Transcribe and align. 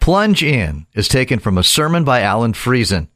Plunge 0.00 0.42
In 0.42 0.86
is 0.94 1.08
taken 1.08 1.38
from 1.38 1.58
a 1.58 1.62
sermon 1.62 2.04
by 2.04 2.22
Alan 2.22 2.54
Friesen. 2.54 3.08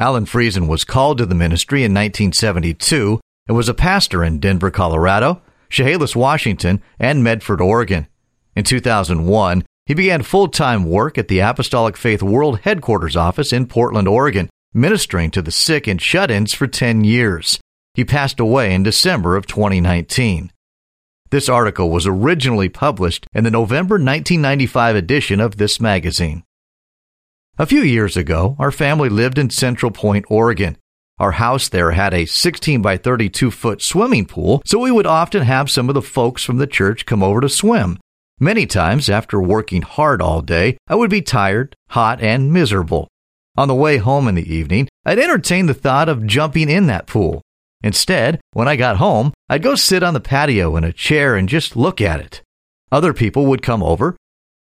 Alan 0.00 0.26
Friesen 0.26 0.66
was 0.66 0.82
called 0.82 1.18
to 1.18 1.26
the 1.26 1.34
ministry 1.34 1.84
in 1.84 1.94
1972 1.94 3.20
and 3.46 3.56
was 3.56 3.68
a 3.68 3.74
pastor 3.74 4.24
in 4.24 4.40
Denver, 4.40 4.72
Colorado, 4.72 5.40
Chehalis, 5.70 6.16
Washington, 6.16 6.82
and 6.98 7.22
Medford, 7.22 7.60
Oregon. 7.60 8.08
In 8.56 8.64
2001, 8.64 9.64
he 9.86 9.94
began 9.94 10.22
full 10.22 10.48
time 10.48 10.84
work 10.84 11.18
at 11.18 11.28
the 11.28 11.38
Apostolic 11.38 11.96
Faith 11.96 12.22
World 12.22 12.58
Headquarters 12.60 13.14
office 13.14 13.52
in 13.52 13.66
Portland, 13.66 14.08
Oregon, 14.08 14.50
ministering 14.72 15.30
to 15.30 15.40
the 15.40 15.52
sick 15.52 15.86
and 15.86 16.02
shut 16.02 16.32
ins 16.32 16.52
for 16.52 16.66
10 16.66 17.04
years. 17.04 17.60
He 17.94 18.04
passed 18.04 18.40
away 18.40 18.74
in 18.74 18.82
December 18.82 19.36
of 19.36 19.46
2019. 19.46 20.50
This 21.34 21.48
article 21.48 21.90
was 21.90 22.06
originally 22.06 22.68
published 22.68 23.26
in 23.34 23.42
the 23.42 23.50
November 23.50 23.94
1995 23.94 24.94
edition 24.94 25.40
of 25.40 25.56
this 25.56 25.80
magazine. 25.80 26.44
A 27.58 27.66
few 27.66 27.82
years 27.82 28.16
ago, 28.16 28.54
our 28.60 28.70
family 28.70 29.08
lived 29.08 29.36
in 29.36 29.50
Central 29.50 29.90
Point, 29.90 30.26
Oregon. 30.28 30.78
Our 31.18 31.32
house 31.32 31.68
there 31.68 31.90
had 31.90 32.14
a 32.14 32.26
16 32.26 32.80
by 32.82 32.98
32 32.98 33.50
foot 33.50 33.82
swimming 33.82 34.26
pool, 34.26 34.62
so 34.64 34.78
we 34.78 34.92
would 34.92 35.06
often 35.06 35.42
have 35.42 35.72
some 35.72 35.88
of 35.88 35.96
the 35.96 36.02
folks 36.02 36.44
from 36.44 36.58
the 36.58 36.68
church 36.68 37.04
come 37.04 37.24
over 37.24 37.40
to 37.40 37.48
swim. 37.48 37.98
Many 38.38 38.64
times, 38.64 39.10
after 39.10 39.42
working 39.42 39.82
hard 39.82 40.22
all 40.22 40.40
day, 40.40 40.76
I 40.86 40.94
would 40.94 41.10
be 41.10 41.20
tired, 41.20 41.74
hot, 41.88 42.20
and 42.20 42.52
miserable. 42.52 43.08
On 43.56 43.66
the 43.66 43.74
way 43.74 43.96
home 43.96 44.28
in 44.28 44.36
the 44.36 44.54
evening, 44.54 44.86
I'd 45.04 45.18
entertain 45.18 45.66
the 45.66 45.74
thought 45.74 46.08
of 46.08 46.28
jumping 46.28 46.68
in 46.68 46.86
that 46.86 47.08
pool. 47.08 47.42
Instead, 47.84 48.40
when 48.54 48.66
I 48.66 48.76
got 48.76 48.96
home, 48.96 49.34
I'd 49.50 49.62
go 49.62 49.74
sit 49.74 50.02
on 50.02 50.14
the 50.14 50.20
patio 50.20 50.74
in 50.76 50.84
a 50.84 50.92
chair 50.92 51.36
and 51.36 51.46
just 51.46 51.76
look 51.76 52.00
at 52.00 52.18
it. 52.18 52.40
Other 52.90 53.12
people 53.12 53.44
would 53.44 53.60
come 53.60 53.82
over. 53.82 54.16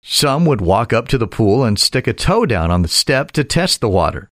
Some 0.02 0.46
would 0.46 0.62
walk 0.62 0.94
up 0.94 1.08
to 1.08 1.18
the 1.18 1.26
pool 1.26 1.62
and 1.62 1.78
stick 1.78 2.06
a 2.06 2.14
toe 2.14 2.46
down 2.46 2.70
on 2.70 2.80
the 2.80 2.88
step 2.88 3.30
to 3.32 3.44
test 3.44 3.82
the 3.82 3.88
water. 3.90 4.30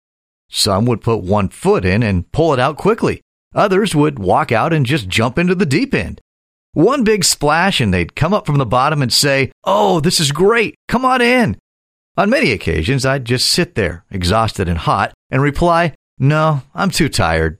Some 0.49 0.85
would 0.85 1.01
put 1.01 1.23
one 1.23 1.49
foot 1.49 1.83
in 1.83 2.01
and 2.01 2.31
pull 2.31 2.53
it 2.53 2.59
out 2.59 2.77
quickly. 2.77 3.19
Others 3.53 3.95
would 3.95 4.17
walk 4.17 4.49
out 4.53 4.71
and 4.71 4.85
just 4.85 5.09
jump 5.09 5.37
into 5.37 5.55
the 5.55 5.65
deep 5.65 5.93
end. 5.93 6.21
One 6.71 7.03
big 7.03 7.25
splash 7.25 7.81
and 7.81 7.93
they'd 7.93 8.15
come 8.15 8.33
up 8.33 8.45
from 8.45 8.59
the 8.59 8.65
bottom 8.65 9.01
and 9.01 9.11
say, 9.11 9.51
Oh, 9.65 9.99
this 9.99 10.21
is 10.21 10.31
great. 10.31 10.75
Come 10.87 11.03
on 11.03 11.21
in. 11.21 11.57
On 12.15 12.29
many 12.29 12.53
occasions, 12.53 13.05
I'd 13.05 13.25
just 13.25 13.49
sit 13.49 13.75
there, 13.75 14.05
exhausted 14.09 14.69
and 14.69 14.77
hot, 14.77 15.11
and 15.29 15.41
reply, 15.41 15.95
No, 16.17 16.61
I'm 16.73 16.91
too 16.91 17.09
tired. 17.09 17.59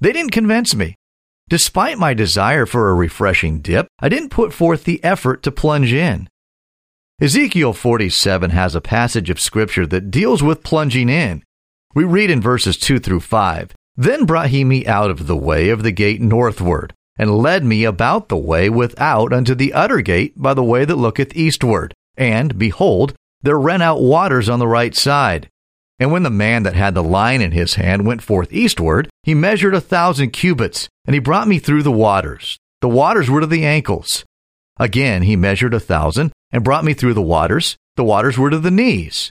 They 0.00 0.12
didn't 0.12 0.32
convince 0.32 0.74
me. 0.74 0.94
Despite 1.48 1.96
my 1.96 2.12
desire 2.12 2.66
for 2.66 2.90
a 2.90 2.94
refreshing 2.94 3.60
dip, 3.60 3.86
I 3.98 4.08
didn't 4.08 4.30
put 4.30 4.52
forth 4.52 4.84
the 4.84 5.02
effort 5.04 5.42
to 5.44 5.52
plunge 5.52 5.92
in. 5.92 6.28
Ezekiel 7.20 7.72
47 7.72 8.50
has 8.50 8.74
a 8.74 8.80
passage 8.80 9.30
of 9.30 9.40
scripture 9.40 9.86
that 9.86 10.10
deals 10.10 10.42
with 10.42 10.62
plunging 10.62 11.08
in. 11.08 11.42
We 11.94 12.04
read 12.04 12.30
in 12.30 12.42
verses 12.42 12.76
2 12.76 12.98
through 12.98 13.20
5 13.20 13.74
Then 13.96 14.26
brought 14.26 14.50
he 14.50 14.64
me 14.64 14.86
out 14.86 15.10
of 15.10 15.26
the 15.26 15.36
way 15.36 15.70
of 15.70 15.82
the 15.82 15.92
gate 15.92 16.20
northward, 16.20 16.92
and 17.16 17.38
led 17.38 17.64
me 17.64 17.84
about 17.84 18.28
the 18.28 18.36
way 18.36 18.68
without 18.68 19.32
unto 19.32 19.54
the 19.54 19.72
utter 19.72 20.02
gate 20.02 20.34
by 20.36 20.52
the 20.52 20.62
way 20.62 20.84
that 20.84 20.96
looketh 20.96 21.34
eastward. 21.34 21.94
And, 22.18 22.58
behold, 22.58 23.14
there 23.40 23.58
ran 23.58 23.80
out 23.80 24.02
waters 24.02 24.48
on 24.50 24.58
the 24.58 24.68
right 24.68 24.94
side. 24.94 25.48
And 25.98 26.12
when 26.12 26.22
the 26.22 26.30
man 26.30 26.62
that 26.64 26.74
had 26.74 26.94
the 26.94 27.02
line 27.02 27.40
in 27.40 27.52
his 27.52 27.74
hand 27.74 28.06
went 28.06 28.22
forth 28.22 28.52
eastward, 28.52 29.08
he 29.22 29.34
measured 29.34 29.74
a 29.74 29.80
thousand 29.80 30.30
cubits, 30.30 30.88
and 31.06 31.14
he 31.14 31.20
brought 31.20 31.48
me 31.48 31.58
through 31.58 31.82
the 31.82 31.92
waters. 31.92 32.58
The 32.82 32.88
waters 32.88 33.30
were 33.30 33.40
to 33.40 33.46
the 33.46 33.64
ankles. 33.64 34.24
Again 34.78 35.22
he 35.22 35.36
measured 35.36 35.72
a 35.72 35.80
thousand, 35.80 36.32
and 36.52 36.62
brought 36.62 36.84
me 36.84 36.92
through 36.92 37.14
the 37.14 37.22
waters. 37.22 37.76
The 37.96 38.04
waters 38.04 38.36
were 38.36 38.50
to 38.50 38.58
the 38.58 38.70
knees. 38.70 39.30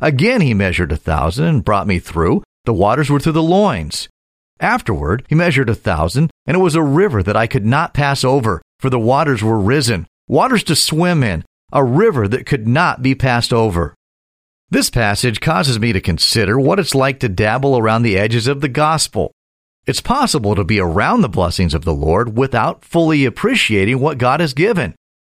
Again 0.00 0.40
he 0.40 0.54
measured 0.54 0.92
a 0.92 0.96
thousand, 0.96 1.46
and 1.46 1.64
brought 1.64 1.88
me 1.88 1.98
through. 1.98 2.44
The 2.64 2.72
waters 2.72 3.10
were 3.10 3.20
to 3.20 3.32
the 3.32 3.42
loins. 3.42 4.08
Afterward 4.60 5.26
he 5.28 5.34
measured 5.34 5.68
a 5.68 5.74
thousand, 5.74 6.30
and 6.46 6.56
it 6.56 6.60
was 6.60 6.76
a 6.76 6.82
river 6.82 7.22
that 7.22 7.36
I 7.36 7.48
could 7.48 7.66
not 7.66 7.92
pass 7.92 8.22
over, 8.22 8.62
for 8.78 8.88
the 8.88 9.00
waters 9.00 9.42
were 9.42 9.58
risen, 9.58 10.06
waters 10.28 10.62
to 10.64 10.76
swim 10.76 11.24
in, 11.24 11.44
a 11.72 11.82
river 11.82 12.28
that 12.28 12.46
could 12.46 12.68
not 12.68 13.02
be 13.02 13.16
passed 13.16 13.52
over. 13.52 13.94
This 14.70 14.90
passage 14.90 15.40
causes 15.40 15.78
me 15.78 15.92
to 15.92 16.00
consider 16.00 16.58
what 16.58 16.80
it's 16.80 16.94
like 16.94 17.20
to 17.20 17.28
dabble 17.28 17.78
around 17.78 18.02
the 18.02 18.18
edges 18.18 18.46
of 18.46 18.60
the 18.60 18.68
gospel. 18.68 19.30
It's 19.86 20.00
possible 20.00 20.54
to 20.54 20.64
be 20.64 20.80
around 20.80 21.20
the 21.20 21.28
blessings 21.28 21.74
of 21.74 21.84
the 21.84 21.92
Lord 21.92 22.36
without 22.36 22.84
fully 22.84 23.24
appreciating 23.26 24.00
what 24.00 24.18
God 24.18 24.40
has 24.40 24.54
given. 24.54 24.94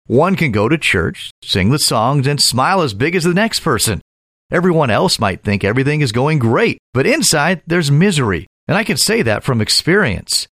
One 0.05 0.35
can 0.35 0.51
go 0.51 0.69
to 0.69 0.77
church, 0.77 1.31
sing 1.43 1.71
the 1.71 1.79
songs, 1.79 2.27
and 2.27 2.39
smile 2.39 2.81
as 2.81 2.93
big 2.93 3.15
as 3.15 3.23
the 3.23 3.33
next 3.33 3.61
person. 3.61 4.01
Everyone 4.51 4.91
else 4.91 5.19
might 5.19 5.43
think 5.43 5.63
everything 5.63 6.01
is 6.01 6.11
going 6.11 6.37
great, 6.37 6.77
but 6.93 7.07
inside 7.07 7.63
there's 7.65 7.89
misery, 7.89 8.45
and 8.67 8.77
I 8.77 8.83
can 8.83 8.97
say 8.97 9.23
that 9.23 9.43
from 9.43 9.61
experience. 9.61 10.47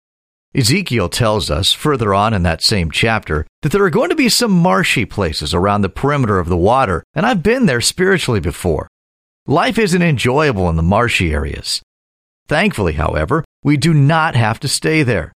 Ezekiel 0.55 1.09
tells 1.09 1.51
us 1.51 1.73
further 1.73 2.13
on 2.13 2.35
in 2.35 2.43
that 2.43 2.63
same 2.63 2.91
chapter 2.91 3.47
that 3.63 3.73
there 3.73 3.83
are 3.85 3.91
going 3.91 4.11
to 4.11 4.17
be 4.17 4.29
some 4.29 4.51
marshy 4.51 5.07
places 5.07 5.55
around 5.55 5.81
the 5.81 5.89
perimeter 5.89 6.39
of 6.39 6.49
the 6.49 6.57
water, 6.57 7.03
and 7.15 7.25
I've 7.25 7.43
been 7.43 7.65
there 7.65 7.81
spiritually 7.81 8.41
before. 8.41 8.87
Life 9.47 9.79
isn't 9.79 10.03
enjoyable 10.03 10.69
in 10.69 10.77
the 10.77 10.83
marshy 10.83 11.33
areas. 11.33 11.81
Thankfully, 12.49 12.93
however, 12.93 13.45
we 13.65 13.79
do 13.79 13.95
not 13.95 14.35
have 14.35 14.61
to 14.61 14.69
stay 14.69 15.03
there. 15.03 15.33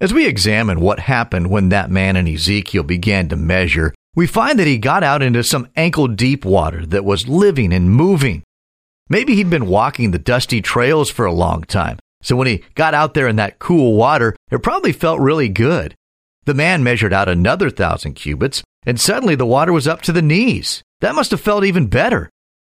As 0.00 0.12
we 0.12 0.26
examine 0.26 0.80
what 0.80 0.98
happened 0.98 1.48
when 1.48 1.68
that 1.68 1.90
man 1.90 2.16
in 2.16 2.26
Ezekiel 2.26 2.82
began 2.82 3.28
to 3.28 3.36
measure, 3.36 3.94
we 4.16 4.26
find 4.26 4.58
that 4.58 4.66
he 4.66 4.76
got 4.76 5.04
out 5.04 5.22
into 5.22 5.44
some 5.44 5.68
ankle 5.76 6.08
deep 6.08 6.44
water 6.44 6.84
that 6.86 7.04
was 7.04 7.28
living 7.28 7.72
and 7.72 7.90
moving. 7.90 8.42
Maybe 9.08 9.36
he'd 9.36 9.50
been 9.50 9.68
walking 9.68 10.10
the 10.10 10.18
dusty 10.18 10.60
trails 10.60 11.10
for 11.10 11.26
a 11.26 11.32
long 11.32 11.62
time, 11.62 11.98
so 12.26 12.34
when 12.34 12.48
he 12.48 12.64
got 12.74 12.92
out 12.92 13.14
there 13.14 13.28
in 13.28 13.36
that 13.36 13.60
cool 13.60 13.94
water, 13.94 14.34
it 14.50 14.60
probably 14.60 14.90
felt 14.90 15.20
really 15.20 15.48
good. 15.48 15.94
The 16.44 16.54
man 16.54 16.82
measured 16.82 17.12
out 17.12 17.28
another 17.28 17.70
thousand 17.70 18.14
cubits, 18.14 18.64
and 18.84 19.00
suddenly 19.00 19.36
the 19.36 19.46
water 19.46 19.72
was 19.72 19.86
up 19.86 20.02
to 20.02 20.12
the 20.12 20.22
knees. 20.22 20.82
That 21.02 21.14
must 21.14 21.30
have 21.30 21.40
felt 21.40 21.64
even 21.64 21.86
better. 21.86 22.28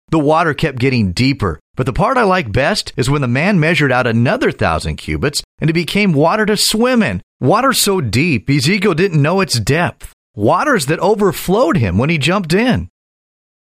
The 0.10 0.18
water 0.18 0.56
kept 0.56 0.80
getting 0.80 1.12
deeper, 1.12 1.60
but 1.76 1.86
the 1.86 1.94
part 1.94 2.18
I 2.18 2.24
like 2.24 2.52
best 2.52 2.94
is 2.98 3.12
when 3.12 3.22
the 3.22 3.28
man 3.28 3.60
measured 3.60 3.92
out 3.92 4.08
another 4.08 4.52
thousand 4.52 4.96
cubits 4.96 5.44
and 5.62 5.70
it 5.70 5.74
became 5.74 6.14
water 6.14 6.48
to 6.48 6.58
swim 6.58 7.04
in. 7.04 7.22
Water 7.40 7.74
so 7.74 8.02
deep, 8.02 8.50
Ezekiel 8.50 8.96
didn't 8.96 9.22
know 9.22 9.40
its 9.40 9.60
depth. 9.60 10.14
Waters 10.34 10.88
that 10.88 11.00
overflowed 11.00 11.78
him 11.78 12.00
when 12.00 12.10
he 12.10 12.18
jumped 12.18 12.54
in. 12.54 12.90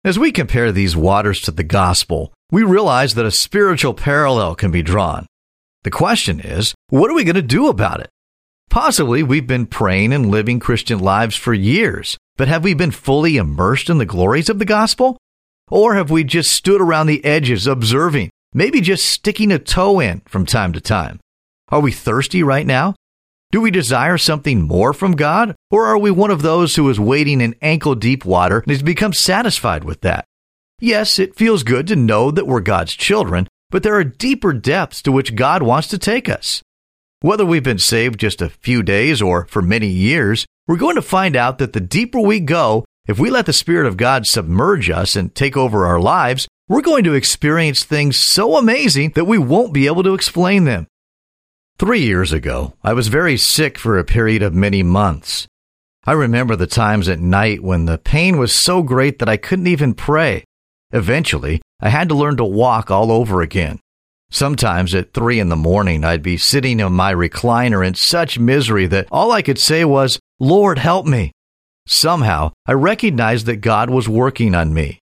As 0.04 0.18
we 0.18 0.30
compare 0.30 0.72
these 0.72 0.94
waters 0.94 1.40
to 1.42 1.52
the 1.52 1.64
gospel, 1.64 2.34
we 2.50 2.64
realize 2.64 3.14
that 3.14 3.24
a 3.24 3.30
spiritual 3.30 3.94
parallel 3.94 4.54
can 4.54 4.70
be 4.70 4.82
drawn. 4.82 5.24
The 5.82 5.90
question 5.90 6.40
is, 6.40 6.74
what 6.90 7.10
are 7.10 7.14
we 7.14 7.24
going 7.24 7.36
to 7.36 7.42
do 7.42 7.68
about 7.68 8.00
it? 8.00 8.10
Possibly 8.68 9.22
we've 9.22 9.46
been 9.46 9.66
praying 9.66 10.12
and 10.12 10.30
living 10.30 10.60
Christian 10.60 10.98
lives 10.98 11.36
for 11.36 11.54
years, 11.54 12.18
but 12.36 12.48
have 12.48 12.62
we 12.62 12.74
been 12.74 12.90
fully 12.90 13.38
immersed 13.38 13.88
in 13.88 13.96
the 13.96 14.04
glories 14.04 14.50
of 14.50 14.58
the 14.58 14.66
gospel? 14.66 15.16
Or 15.70 15.94
have 15.94 16.10
we 16.10 16.22
just 16.22 16.52
stood 16.52 16.82
around 16.82 17.06
the 17.06 17.24
edges 17.24 17.66
observing, 17.66 18.30
maybe 18.52 18.82
just 18.82 19.06
sticking 19.06 19.50
a 19.50 19.58
toe 19.58 20.00
in 20.00 20.20
from 20.26 20.44
time 20.44 20.74
to 20.74 20.80
time? 20.80 21.18
Are 21.70 21.80
we 21.80 21.92
thirsty 21.92 22.42
right 22.42 22.66
now? 22.66 22.94
Do 23.50 23.60
we 23.60 23.70
desire 23.70 24.18
something 24.18 24.62
more 24.62 24.92
from 24.92 25.16
God? 25.16 25.56
Or 25.70 25.86
are 25.86 25.98
we 25.98 26.10
one 26.10 26.30
of 26.30 26.42
those 26.42 26.76
who 26.76 26.88
is 26.90 27.00
wading 27.00 27.40
in 27.40 27.56
ankle 27.62 27.94
deep 27.94 28.24
water 28.24 28.58
and 28.60 28.70
has 28.70 28.82
become 28.82 29.12
satisfied 29.12 29.84
with 29.84 30.02
that? 30.02 30.24
Yes, 30.78 31.18
it 31.18 31.36
feels 31.36 31.62
good 31.62 31.86
to 31.88 31.96
know 31.96 32.30
that 32.30 32.46
we're 32.46 32.60
God's 32.60 32.94
children, 32.94 33.48
but 33.70 33.82
there 33.82 33.94
are 33.94 34.04
deeper 34.04 34.52
depths 34.52 35.00
to 35.02 35.12
which 35.12 35.36
God 35.36 35.62
wants 35.62 35.88
to 35.88 35.98
take 35.98 36.28
us. 36.28 36.62
Whether 37.20 37.44
we've 37.44 37.62
been 37.62 37.78
saved 37.78 38.20
just 38.20 38.42
a 38.42 38.48
few 38.48 38.82
days 38.82 39.20
or 39.20 39.46
for 39.46 39.62
many 39.62 39.88
years, 39.88 40.46
we're 40.66 40.76
going 40.76 40.96
to 40.96 41.02
find 41.02 41.36
out 41.36 41.58
that 41.58 41.72
the 41.72 41.80
deeper 41.80 42.20
we 42.20 42.40
go, 42.40 42.84
if 43.06 43.18
we 43.18 43.30
let 43.30 43.46
the 43.46 43.52
Spirit 43.52 43.86
of 43.86 43.96
God 43.96 44.26
submerge 44.26 44.88
us 44.88 45.16
and 45.16 45.34
take 45.34 45.56
over 45.56 45.86
our 45.86 46.00
lives, 46.00 46.48
we're 46.68 46.80
going 46.80 47.04
to 47.04 47.14
experience 47.14 47.84
things 47.84 48.16
so 48.16 48.56
amazing 48.56 49.10
that 49.16 49.24
we 49.24 49.38
won't 49.38 49.74
be 49.74 49.86
able 49.86 50.02
to 50.04 50.14
explain 50.14 50.64
them. 50.64 50.86
Three 51.78 52.00
years 52.00 52.32
ago, 52.32 52.74
I 52.84 52.92
was 52.92 53.08
very 53.08 53.36
sick 53.36 53.78
for 53.78 53.98
a 53.98 54.04
period 54.04 54.42
of 54.42 54.54
many 54.54 54.82
months. 54.82 55.46
I 56.04 56.12
remember 56.12 56.56
the 56.56 56.66
times 56.66 57.08
at 57.08 57.18
night 57.18 57.62
when 57.62 57.84
the 57.84 57.98
pain 57.98 58.38
was 58.38 58.54
so 58.54 58.82
great 58.82 59.18
that 59.18 59.28
I 59.28 59.36
couldn't 59.36 59.66
even 59.66 59.94
pray. 59.94 60.44
Eventually, 60.92 61.62
I 61.80 61.88
had 61.88 62.08
to 62.08 62.14
learn 62.14 62.36
to 62.38 62.44
walk 62.44 62.90
all 62.90 63.12
over 63.12 63.42
again. 63.42 63.80
Sometimes 64.30 64.94
at 64.94 65.12
three 65.12 65.40
in 65.40 65.48
the 65.48 65.56
morning, 65.56 66.04
I'd 66.04 66.22
be 66.22 66.36
sitting 66.36 66.78
in 66.80 66.92
my 66.92 67.12
recliner 67.12 67.86
in 67.86 67.94
such 67.94 68.38
misery 68.38 68.86
that 68.86 69.08
all 69.10 69.32
I 69.32 69.42
could 69.42 69.58
say 69.58 69.84
was, 69.84 70.20
Lord, 70.38 70.78
help 70.78 71.06
me. 71.06 71.32
Somehow, 71.86 72.52
I 72.66 72.72
recognized 72.74 73.46
that 73.46 73.56
God 73.56 73.90
was 73.90 74.08
working 74.08 74.54
on 74.54 74.72
me. 74.72 75.00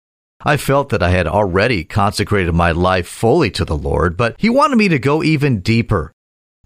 I 0.42 0.56
felt 0.56 0.88
that 0.88 1.02
I 1.02 1.10
had 1.10 1.26
already 1.26 1.84
consecrated 1.84 2.54
my 2.54 2.72
life 2.72 3.06
fully 3.06 3.50
to 3.50 3.64
the 3.66 3.76
Lord, 3.76 4.16
but 4.16 4.36
He 4.38 4.48
wanted 4.48 4.76
me 4.76 4.88
to 4.88 4.98
go 4.98 5.22
even 5.22 5.60
deeper. 5.60 6.12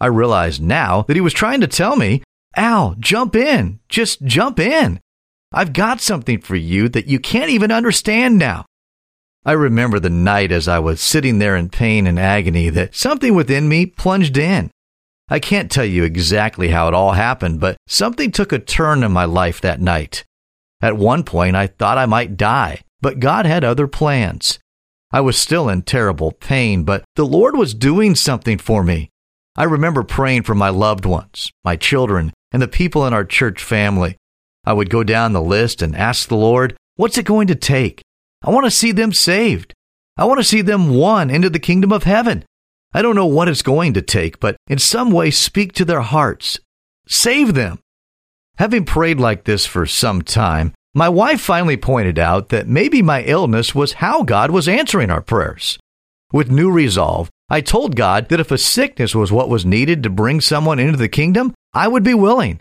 I 0.00 0.06
realized 0.06 0.62
now 0.62 1.02
that 1.02 1.16
He 1.16 1.20
was 1.20 1.32
trying 1.32 1.61
to 1.61 1.66
tell 1.66 1.96
me, 1.96 2.22
Al, 2.56 2.94
jump 3.00 3.34
in. 3.34 3.81
Just 3.88 4.22
jump 4.25 4.61
in. 4.61 5.00
I've 5.52 5.72
got 5.72 6.00
something 6.00 6.40
for 6.40 6.55
you 6.55 6.88
that 6.90 7.08
you 7.08 7.19
can't 7.19 7.50
even 7.50 7.72
understand 7.72 8.38
now. 8.38 8.64
I 9.46 9.52
remember 9.52 10.00
the 10.00 10.11
night 10.11 10.50
as 10.52 10.69
I 10.69 10.79
was 10.79 11.02
sitting 11.02 11.38
there 11.38 11.55
in 11.55 11.69
pain 11.69 12.06
and 12.06 12.19
agony 12.19 12.70
that 12.70 12.94
something 12.94 13.35
within 13.35 13.69
me 13.69 13.85
plunged 13.85 14.38
in. 14.38 14.70
I 15.29 15.38
can't 15.38 15.70
tell 15.70 15.85
you 15.85 16.05
exactly 16.05 16.69
how 16.69 16.88
it 16.88 16.94
all 16.94 17.12
happened, 17.12 17.61
but 17.61 17.76
something 17.87 18.31
took 18.31 18.52
a 18.52 18.58
turn 18.58 19.02
in 19.02 19.12
my 19.12 19.26
life 19.26 19.61
that 19.61 19.81
night. 19.81 20.25
At 20.81 20.96
one 20.96 21.25
point, 21.25 21.56
I 21.56 21.67
thought 21.67 21.99
I 21.99 22.06
might 22.06 22.37
die, 22.37 22.82
but 23.00 23.20
God 23.20 23.44
had 23.44 23.64
other 23.64 23.87
plans. 23.87 24.58
I 25.11 25.20
was 25.20 25.38
still 25.38 25.69
in 25.69 25.82
terrible 25.82 26.32
pain, 26.32 26.85
but 26.85 27.05
the 27.14 27.26
Lord 27.26 27.56
was 27.56 27.75
doing 27.75 28.14
something 28.14 28.58
for 28.58 28.82
me. 28.82 29.11
I 29.56 29.64
remember 29.64 30.02
praying 30.02 30.43
for 30.43 30.55
my 30.55 30.70
loved 30.70 31.05
ones, 31.05 31.52
my 31.64 31.76
children, 31.76 32.32
and 32.50 32.61
the 32.61 32.69
people 32.69 33.06
in 33.06 33.12
our 33.12 33.25
church 33.25 33.62
family. 33.62 34.17
I 34.64 34.73
would 34.73 34.90
go 34.90 35.05
down 35.05 35.32
the 35.32 35.43
list 35.43 35.82
and 35.82 35.94
ask 35.94 36.29
the 36.29 36.37
Lord, 36.37 36.76
What's 36.97 37.19
it 37.19 37.26
going 37.26 37.47
to 37.49 37.55
take? 37.55 38.02
I 38.44 38.50
want 38.50 38.67
to 38.67 38.70
see 38.70 38.93
them 38.93 39.12
saved. 39.12 39.73
I 40.19 40.26
want 40.26 40.38
to 40.38 40.44
see 40.44 40.61
them 40.61 40.94
won 40.94 41.31
into 41.31 41.49
the 41.49 41.58
kingdom 41.58 41.93
of 41.93 42.05
heaven. 42.05 42.44
I 42.93 43.00
don't 43.00 43.17
know 43.17 43.26
what 43.26 43.49
it's 43.49 43.62
going 43.62 43.94
to 43.94 44.02
take, 44.02 44.38
but 44.38 44.56
in 44.69 44.79
some 44.79 45.11
way 45.11 45.31
speak 45.31 45.73
to 45.73 45.85
their 45.85 46.02
hearts. 46.02 46.61
Save 47.08 47.55
them. 47.55 47.79
Having 48.58 48.85
prayed 48.85 49.19
like 49.19 49.44
this 49.44 49.67
for 49.67 49.87
some 49.87 50.23
time, 50.23 50.75
my 50.94 51.08
wife 51.08 51.41
finally 51.41 51.76
pointed 51.76 52.19
out 52.19 52.50
that 52.50 52.69
maybe 52.69 53.02
my 53.02 53.23
illness 53.25 53.75
was 53.75 53.94
how 53.94 54.23
God 54.23 54.52
was 54.52 54.69
answering 54.69 55.11
our 55.11 55.23
prayers. 55.23 55.79
With 56.32 56.50
new 56.50 56.70
resolve, 56.70 57.31
I 57.50 57.62
told 57.62 57.97
God 57.97 58.29
that 58.29 58.40
if 58.40 58.50
a 58.50 58.58
sickness 58.58 59.14
was 59.14 59.32
what 59.32 59.49
was 59.49 59.67
needed 59.67 60.02
to 60.02 60.11
bring 60.11 60.40
someone 60.40 60.79
into 60.79 60.97
the 60.97 61.08
kingdom, 61.08 61.55
I 61.73 61.88
would 61.88 62.05
be 62.05 62.14
willing. 62.14 62.61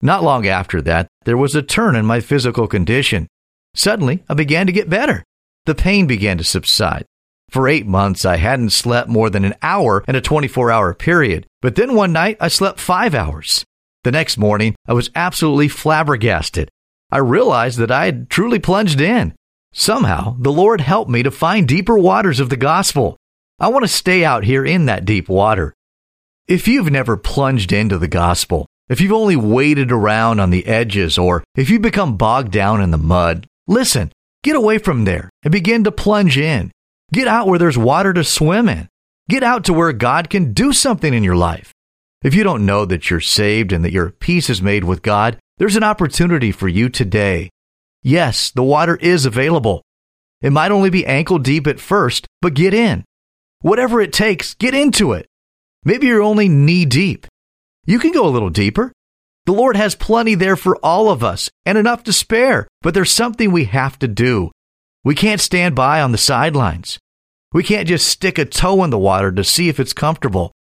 Not 0.00 0.22
long 0.22 0.46
after 0.46 0.82
that, 0.82 1.08
there 1.24 1.36
was 1.36 1.54
a 1.54 1.62
turn 1.62 1.96
in 1.96 2.06
my 2.06 2.20
physical 2.20 2.68
condition. 2.68 3.26
Suddenly, 3.74 4.24
I 4.28 4.34
began 4.34 4.66
to 4.66 4.72
get 4.72 4.88
better. 4.88 5.24
The 5.66 5.74
pain 5.74 6.06
began 6.06 6.38
to 6.38 6.44
subside. 6.44 7.04
For 7.50 7.68
eight 7.68 7.86
months, 7.86 8.24
I 8.24 8.36
hadn't 8.36 8.70
slept 8.70 9.08
more 9.08 9.30
than 9.30 9.44
an 9.44 9.54
hour 9.62 10.04
in 10.08 10.16
a 10.16 10.20
24 10.20 10.70
hour 10.70 10.94
period, 10.94 11.46
but 11.62 11.76
then 11.76 11.94
one 11.94 12.12
night 12.12 12.36
I 12.40 12.48
slept 12.48 12.80
five 12.80 13.14
hours. 13.14 13.64
The 14.02 14.12
next 14.12 14.36
morning, 14.36 14.74
I 14.86 14.92
was 14.92 15.10
absolutely 15.14 15.68
flabbergasted. 15.68 16.68
I 17.10 17.18
realized 17.18 17.78
that 17.78 17.90
I 17.90 18.06
had 18.06 18.28
truly 18.28 18.58
plunged 18.58 19.00
in. 19.00 19.34
Somehow, 19.72 20.36
the 20.38 20.52
Lord 20.52 20.80
helped 20.80 21.10
me 21.10 21.22
to 21.22 21.30
find 21.30 21.66
deeper 21.66 21.98
waters 21.98 22.40
of 22.40 22.50
the 22.50 22.56
gospel. 22.56 23.16
I 23.58 23.68
want 23.68 23.84
to 23.84 23.88
stay 23.88 24.24
out 24.24 24.44
here 24.44 24.64
in 24.64 24.86
that 24.86 25.04
deep 25.04 25.28
water. 25.28 25.72
If 26.46 26.68
you've 26.68 26.90
never 26.90 27.16
plunged 27.16 27.72
into 27.72 27.98
the 27.98 28.08
gospel, 28.08 28.66
if 28.88 29.00
you've 29.00 29.12
only 29.12 29.36
waded 29.36 29.90
around 29.90 30.40
on 30.40 30.50
the 30.50 30.66
edges, 30.66 31.16
or 31.16 31.42
if 31.54 31.70
you've 31.70 31.82
become 31.82 32.16
bogged 32.16 32.52
down 32.52 32.82
in 32.82 32.90
the 32.90 32.98
mud, 32.98 33.46
listen, 33.66 34.12
get 34.42 34.56
away 34.56 34.78
from 34.78 35.04
there 35.04 35.30
and 35.42 35.52
begin 35.52 35.84
to 35.84 35.92
plunge 35.92 36.38
in. 36.38 36.70
Get 37.12 37.28
out 37.28 37.46
where 37.46 37.58
there's 37.58 37.78
water 37.78 38.12
to 38.12 38.24
swim 38.24 38.68
in. 38.68 38.88
Get 39.28 39.42
out 39.42 39.64
to 39.64 39.72
where 39.72 39.92
God 39.92 40.28
can 40.28 40.52
do 40.52 40.72
something 40.72 41.14
in 41.14 41.24
your 41.24 41.36
life. 41.36 41.72
If 42.22 42.34
you 42.34 42.42
don't 42.42 42.66
know 42.66 42.84
that 42.84 43.10
you're 43.10 43.20
saved 43.20 43.72
and 43.72 43.84
that 43.84 43.92
your 43.92 44.10
peace 44.10 44.48
is 44.48 44.62
made 44.62 44.84
with 44.84 45.02
God, 45.02 45.38
there's 45.58 45.76
an 45.76 45.84
opportunity 45.84 46.52
for 46.52 46.68
you 46.68 46.88
today. 46.88 47.50
Yes, 48.02 48.50
the 48.50 48.62
water 48.62 48.96
is 48.96 49.24
available. 49.24 49.82
It 50.42 50.50
might 50.50 50.72
only 50.72 50.90
be 50.90 51.06
ankle 51.06 51.38
deep 51.38 51.66
at 51.66 51.80
first, 51.80 52.26
but 52.42 52.54
get 52.54 52.74
in. 52.74 53.04
Whatever 53.60 54.00
it 54.00 54.12
takes, 54.12 54.54
get 54.54 54.74
into 54.74 55.12
it. 55.12 55.26
Maybe 55.84 56.06
you're 56.06 56.22
only 56.22 56.48
knee 56.48 56.84
deep. 56.84 57.26
You 57.86 57.98
can 57.98 58.12
go 58.12 58.26
a 58.26 58.30
little 58.30 58.50
deeper. 58.50 58.92
The 59.46 59.52
Lord 59.52 59.76
has 59.76 59.94
plenty 59.94 60.34
there 60.34 60.56
for 60.56 60.76
all 60.76 61.10
of 61.10 61.22
us 61.22 61.50
and 61.66 61.76
enough 61.76 62.02
to 62.04 62.12
spare, 62.12 62.66
but 62.80 62.94
there's 62.94 63.12
something 63.12 63.52
we 63.52 63.64
have 63.64 63.98
to 63.98 64.08
do. 64.08 64.50
We 65.04 65.14
can't 65.14 65.40
stand 65.40 65.74
by 65.74 66.00
on 66.00 66.12
the 66.12 66.18
sidelines. 66.18 66.98
We 67.52 67.62
can't 67.62 67.86
just 67.86 68.08
stick 68.08 68.38
a 68.38 68.46
toe 68.46 68.82
in 68.84 68.90
the 68.90 68.98
water 68.98 69.30
to 69.30 69.44
see 69.44 69.68
if 69.68 69.78
it's 69.78 69.92
comfortable. 69.92 70.52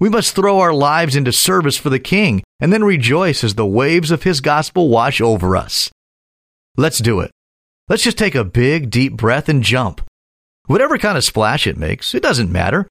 We 0.00 0.08
must 0.08 0.34
throw 0.34 0.58
our 0.58 0.74
lives 0.74 1.14
into 1.14 1.32
service 1.32 1.76
for 1.76 1.90
the 1.90 2.00
King 2.00 2.42
and 2.58 2.72
then 2.72 2.82
rejoice 2.82 3.44
as 3.44 3.54
the 3.54 3.64
waves 3.64 4.10
of 4.10 4.24
His 4.24 4.40
gospel 4.40 4.88
wash 4.88 5.20
over 5.20 5.56
us. 5.56 5.90
Let's 6.76 6.98
do 6.98 7.20
it. 7.20 7.30
Let's 7.88 8.02
just 8.02 8.18
take 8.18 8.34
a 8.34 8.44
big, 8.44 8.90
deep 8.90 9.16
breath 9.16 9.48
and 9.48 9.62
jump. 9.62 10.00
Whatever 10.66 10.98
kind 10.98 11.16
of 11.16 11.22
splash 11.22 11.68
it 11.68 11.76
makes, 11.76 12.14
it 12.14 12.22
doesn't 12.22 12.50
matter. 12.50 12.88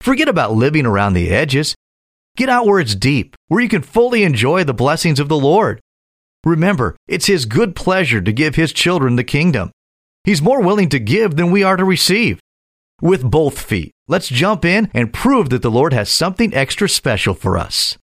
Forget 0.00 0.28
about 0.28 0.52
living 0.52 0.86
around 0.86 1.12
the 1.12 1.30
edges 1.30 1.74
Get 2.36 2.50
out 2.50 2.66
where 2.66 2.80
it's 2.80 2.94
deep, 2.94 3.34
where 3.48 3.62
you 3.62 3.68
can 3.68 3.80
fully 3.80 4.22
enjoy 4.22 4.62
the 4.62 4.74
blessings 4.74 5.18
of 5.18 5.28
the 5.28 5.38
Lord. 5.38 5.80
Remember, 6.44 6.94
it's 7.08 7.26
His 7.26 7.46
good 7.46 7.74
pleasure 7.74 8.20
to 8.20 8.32
give 8.32 8.56
His 8.56 8.74
children 8.74 9.16
the 9.16 9.24
kingdom. 9.24 9.72
He's 10.22 10.42
more 10.42 10.60
willing 10.60 10.90
to 10.90 10.98
give 10.98 11.36
than 11.36 11.50
we 11.50 11.62
are 11.62 11.78
to 11.78 11.84
receive. 11.84 12.38
With 13.00 13.22
both 13.22 13.58
feet, 13.58 13.92
let's 14.06 14.28
jump 14.28 14.66
in 14.66 14.90
and 14.92 15.14
prove 15.14 15.48
that 15.48 15.62
the 15.62 15.70
Lord 15.70 15.94
has 15.94 16.10
something 16.10 16.52
extra 16.52 16.90
special 16.90 17.32
for 17.32 17.56
us. 17.56 17.96